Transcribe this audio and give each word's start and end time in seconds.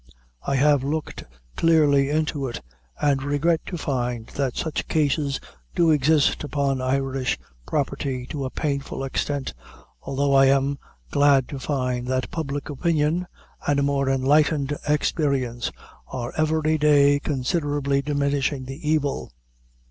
I 0.41 0.55
have 0.55 0.83
looked 0.83 1.25
clearly 1.55 2.09
into 2.09 2.47
it, 2.47 2.59
and 2.99 3.21
regret 3.21 3.61
to 3.67 3.77
find 3.77 4.25
that 4.29 4.57
such 4.57 4.87
cases 4.87 5.39
do 5.75 5.91
exist 5.91 6.43
upon 6.43 6.81
Irish 6.81 7.37
property 7.67 8.25
to 8.31 8.43
a 8.45 8.49
painful 8.49 9.03
extent, 9.03 9.53
although 10.01 10.33
I 10.33 10.45
am, 10.47 10.79
glad 11.11 11.47
to 11.49 11.59
find 11.59 12.07
that 12.07 12.31
public 12.31 12.67
opinion, 12.67 13.27
and 13.67 13.79
a 13.79 13.83
more 13.83 14.09
enlightened 14.09 14.75
experience, 14.87 15.71
are 16.07 16.33
every 16.35 16.79
day 16.79 17.19
considerably 17.19 18.01
diminishing 18.01 18.65
the 18.65 18.79
evil." 18.89 19.31